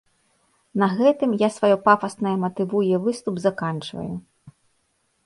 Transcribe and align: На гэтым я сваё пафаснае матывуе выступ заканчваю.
На 0.83 0.87
гэтым 0.99 1.35
я 1.41 1.49
сваё 1.57 1.75
пафаснае 1.87 2.33
матывуе 2.45 2.95
выступ 3.05 3.35
заканчваю. 3.45 4.07